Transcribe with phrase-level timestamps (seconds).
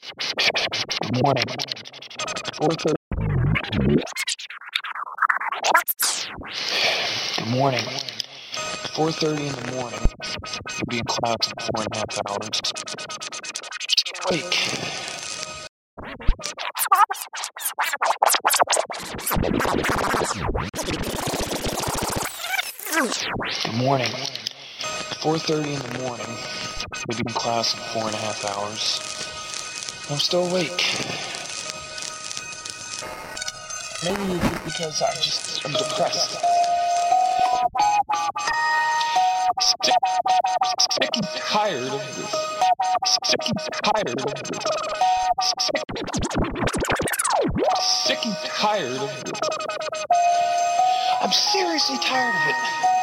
[0.00, 1.44] Good morning.
[2.54, 2.94] 4:30.
[7.36, 7.84] Good morning.
[8.94, 10.00] 4:30 in the morning.
[10.00, 12.60] I'll be in class in four and a half hours.
[14.30, 14.56] Awake.
[23.64, 24.12] Good morning.
[25.20, 26.26] 4:30 in the morning.
[26.94, 29.27] I'll be in class in four and a half hours.
[30.10, 30.86] I'm still awake.
[34.02, 36.30] Maybe it's because I just am depressed.
[39.84, 39.94] Sick,
[40.92, 42.30] sick and tired of this.
[43.26, 44.64] Sick and tired of this.
[45.60, 45.82] Sick,
[48.06, 49.40] sick and tired of this.
[51.20, 52.97] I'm seriously tired of it.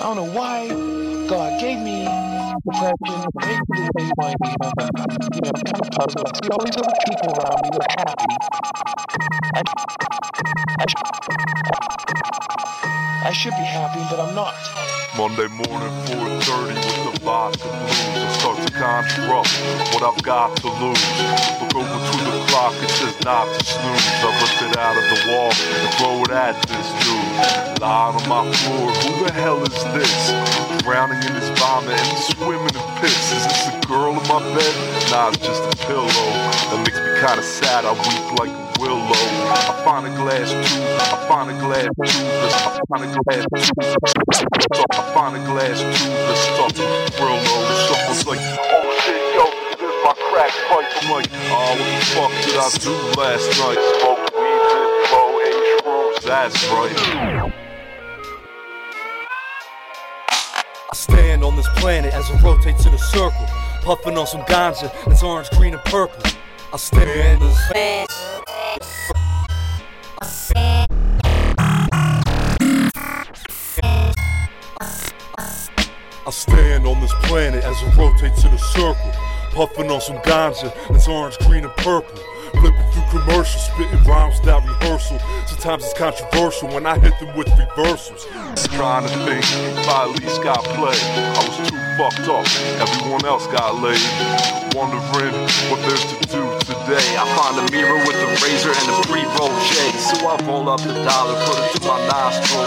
[0.00, 0.66] I don't know why
[1.28, 2.08] God gave me
[2.64, 6.24] depression, gave me way my, you know, kind of puzzle.
[6.24, 8.32] I see all these other people around me that are happy.
[9.56, 9.60] I,
[10.80, 10.88] I,
[13.28, 14.54] I should be happy, but I'm not.
[15.18, 18.00] Monday morning, 4.30 with the vodka blues.
[18.16, 19.52] I start to construct
[19.92, 21.04] what I've got to lose.
[21.60, 24.08] Look over to the clock, it says not to snooze.
[24.24, 27.19] I lift it out of the wall and throw it at this dude.
[27.80, 30.32] Lying on my floor, who the hell is this?
[30.82, 33.32] Drowning in his vomit and swimming in piss.
[33.32, 34.74] Is this a girl in my bed?
[35.10, 36.06] Nah, it's just a pillow.
[36.06, 39.08] That makes me kinda sad, I weep like a willow.
[39.08, 43.96] I find a glass tube, I find a glass tube, I find a glass tube.
[44.92, 47.56] I find a glass tube that's stuffed with Brillo.
[47.88, 49.44] Someone's like, oh shit, yo,
[49.80, 50.88] there's my crack pipe.
[51.00, 54.09] I'm like, oh, what the fuck did I do last night?
[56.30, 56.94] That's right.
[60.92, 63.46] I stand on this planet as it rotates in a circle,
[63.82, 66.22] puffing on some ganja that's orange, green, and purple.
[66.72, 67.58] I stand as
[76.26, 79.10] I stand on this planet as it rotates in a circle,
[79.50, 82.22] puffing on some ganja that's orange, green, and purple.
[82.52, 85.18] Flipping through commercials, spitting rhymes without rehearsal.
[85.46, 88.26] Sometimes it's controversial when I hit them with reversals.
[88.74, 90.98] Trying to think if I at least got play.
[90.98, 92.46] I was too fucked up,
[92.80, 94.00] everyone else got laid.
[94.74, 95.34] Wondering
[95.70, 97.06] what there's to do today.
[97.18, 99.74] I find a mirror with a razor and a pre-roll J.
[99.98, 102.62] So I roll up the dollar, put it to my nostril.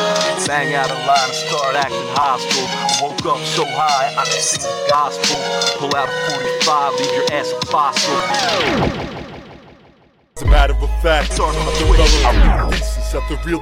[0.46, 2.68] Bang out a line and start acting hostile.
[2.68, 5.40] I woke up so high I could sing the gospel.
[5.80, 9.23] Pull out a 45, leave your ass a fossil.
[10.36, 13.60] As a matter of fact, I'm a developed a thesis that the real.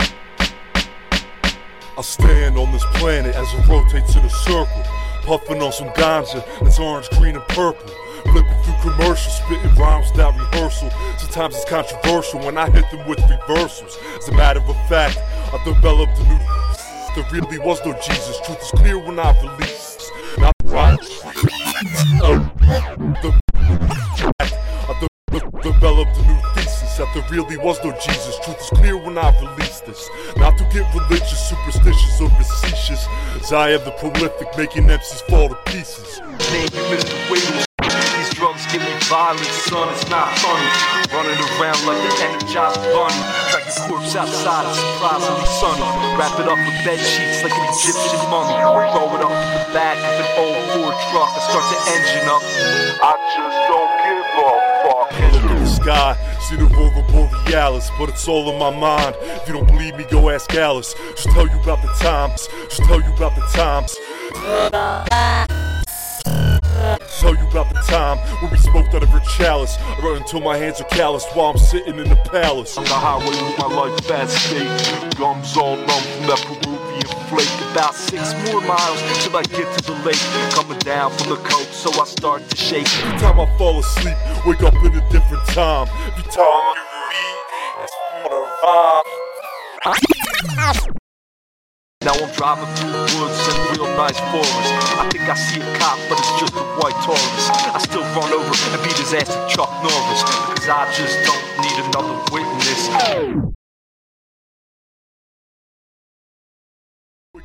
[1.97, 4.83] I stand on this planet as it rotates in a circle,
[5.23, 7.89] puffing on some ganja that's orange, green, and purple.
[8.23, 10.89] Flipping through commercials, spitting rhymes without rehearsal.
[11.17, 13.97] Sometimes it's controversial when I hit them with reversals.
[14.17, 15.17] As a matter of fact,
[15.53, 16.39] I developed a new.
[17.15, 18.39] There really was no Jesus.
[18.45, 19.90] Truth is clear when I release.
[27.31, 28.35] Really was no Jesus.
[28.43, 30.09] Truth is clear when I release this.
[30.35, 33.07] Not to get religious, superstitious, or facetious.
[33.39, 36.19] As I am the prolific, making MCs fall to pieces.
[36.51, 37.15] Name you Mr.
[37.31, 37.63] Wiggles.
[37.87, 39.87] These drugs give me violence, son.
[39.95, 40.67] It's not funny.
[41.15, 43.15] Running around like the Energizer bunny.
[43.47, 45.87] Drag your corpse outside, it's surprisingly sunny.
[46.19, 48.59] Wrap it up with bed sheets like an Egyptian mummy.
[48.59, 52.27] Throw it up in the back of an old Ford truck and start the engine
[52.27, 52.43] up.
[52.99, 54.51] I just don't give a
[54.83, 55.07] fuck.
[55.31, 56.11] Look at the sky,
[56.59, 59.15] aurora borealis, but it's all in my mind.
[59.21, 60.95] If you don't believe me, go ask Alice.
[61.15, 62.47] She'll tell you about the times.
[62.69, 63.95] She'll tell you about the times.
[67.19, 69.77] Tell you about the time when we smoked out of her chalice.
[69.79, 72.77] I run until my hands are calloused while I'm sitting in the palace.
[72.77, 75.17] On the highway with my life at stake.
[75.17, 76.43] Gums all numb from that
[77.31, 77.47] flake.
[77.71, 80.19] About six more miles till I get to the lake.
[80.51, 82.87] Coming down from the coast, so I start to shake.
[82.99, 85.87] Every time I fall asleep, wake up in a different time.
[86.11, 87.37] Every time you read,
[87.83, 89.21] it's for the vibe.
[92.03, 94.73] Now I'm driving through woods and real nice forest.
[94.99, 97.45] I think I see a cop, but it's just a white Taurus.
[97.49, 101.45] I still run over and beat his ass to Chuck Norris because I just don't
[101.61, 103.60] need another witness.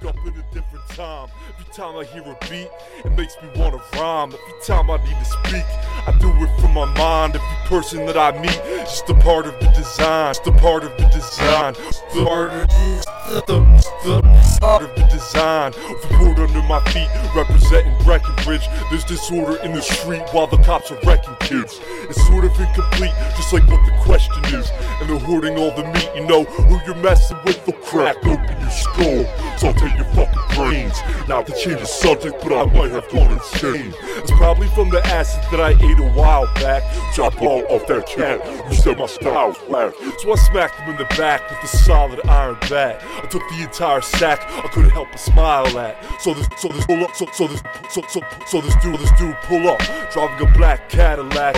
[0.06, 1.28] Up in a different time.
[1.58, 2.70] Every time I hear a beat,
[3.04, 4.28] it makes me wanna rhyme.
[4.28, 5.64] Every time I need to speak,
[6.06, 7.36] I do it from my mind.
[7.36, 10.34] Every person that I meet, just a part of the design.
[10.34, 11.74] Just a part of the design.
[12.14, 13.64] The part of the,
[14.04, 15.72] the, the part of the design.
[15.74, 18.68] Of the road under my feet, representing Breckenridge.
[18.90, 21.80] There's disorder in the street while the cops are wrecking kids.
[22.08, 24.70] It's sort of incomplete, just like what the question is.
[25.00, 27.64] And they're hoarding all the meat, you know who you're messing with.
[27.66, 29.24] They'll crack open your skull,
[29.58, 30.98] saute your fucking brains.
[31.28, 33.92] Not to change the subject, but I might have gone insane.
[34.18, 36.82] It's probably from the acid that I ate a while back.
[37.14, 39.94] Chop all off that cat, you said my style's whack.
[40.18, 43.02] So I smacked him in the back with a solid iron bat.
[43.22, 45.96] I took the entire sack, I couldn't help but smile at.
[46.20, 49.10] So this, so this pull up, so, so this, so, so, so this dude, this
[49.18, 51.56] dude pull up, driving a black Cadillac.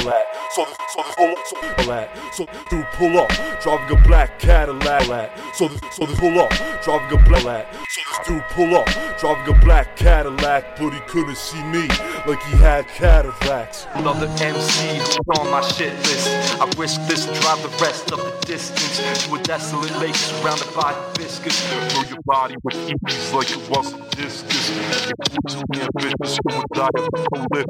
[0.50, 3.28] So this, so this pull up, so, so dude pull up,
[3.60, 5.30] driving a black Cadillac.
[5.54, 6.50] So this, so this pull up,
[6.82, 7.74] driving a black.
[7.90, 8.86] So this dude pull up,
[9.18, 11.86] driving a black Cadillac, but he couldn't see me
[12.26, 13.86] like he had cataracts.
[13.94, 16.28] Another MC who's on my shit list.
[16.60, 20.74] I risk this and drive the rest of the distance to a desolate lake surrounded
[20.74, 21.60] by hibiscus.
[21.92, 24.70] Throw your body with EPs like it was a discus.
[25.10, 27.68] Exclusively ambitious, you would die of prolific.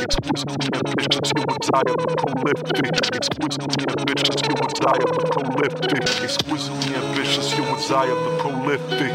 [0.00, 1.32] Exclusively ambitious,
[1.70, 3.14] the prolific.
[3.14, 4.54] Exclusively ambitious, you
[5.02, 6.22] of the prolific.
[6.22, 7.64] Exquisitely ambitious, you
[8.10, 9.14] of the prolific.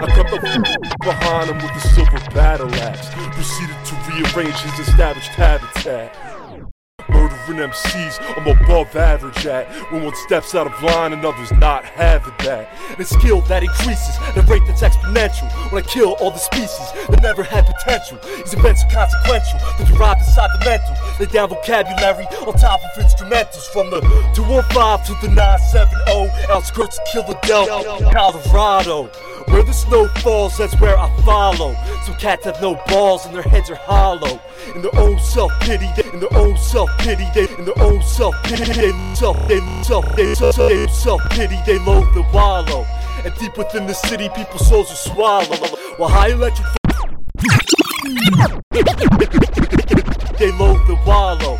[0.00, 3.08] I cut the f- behind him with a silver battle axe.
[3.34, 6.31] Proceeded to rearrange his established habitat.
[7.52, 9.68] Murdering MCs, I'm above average at.
[9.92, 12.68] When one steps out of line and others not having that.
[12.96, 15.50] And skill that increases, the rate that's exponential.
[15.70, 18.18] When I kill all the species that never had potential.
[18.36, 20.94] These events are consequential, they're derived inside the mental.
[21.20, 24.00] Lay down vocabulary on top of instrumentals from the
[24.34, 26.52] 215 to the 970.
[26.52, 29.10] Outskirts of Philadelphia, Colorado.
[29.48, 31.74] Where the snow falls, that's where I follow.
[32.06, 34.40] Some cats have no balls and their heads are hollow.
[34.74, 38.34] In their own self pity, in their own self pity, they in their own self
[38.42, 42.84] pity, they self, they self, they self, self pity, they loathe the wallow.
[43.24, 45.78] And deep within the city, people's souls are swallowed.
[45.98, 46.66] While high electric,
[50.38, 51.58] they loathe the wallow.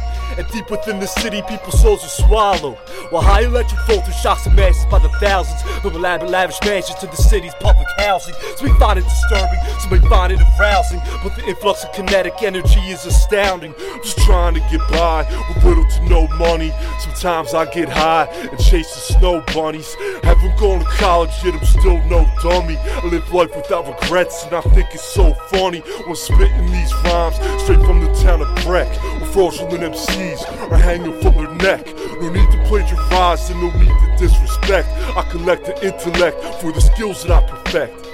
[0.52, 2.76] And deep within the city, people's souls are swallowed.
[3.10, 5.62] While high electric voltage shocks the masses by the thousands.
[5.80, 8.34] From elaborate lavish mansions to the city's public housing.
[8.56, 11.00] Some may find it disturbing, some may find it arousing.
[11.22, 13.74] But the influx of kinetic energy is astounding.
[14.02, 16.72] Just trying to get by with little to no money.
[17.00, 19.94] Sometimes I get high and chase the snow bunnies.
[20.22, 22.76] Haven't gone to college yet, I'm still no dummy.
[22.76, 27.36] I live life without regrets, and I think it's so funny when spitting these rhymes
[27.62, 28.88] straight from the town of Breck.
[29.20, 31.86] Where fraudulent MCs are hanging from their neck.
[32.20, 34.88] No need to plagiarize and no need to disrespect.
[35.16, 38.11] I collect the intellect for the skills that I perfect.